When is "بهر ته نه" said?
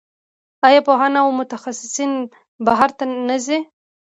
2.65-3.37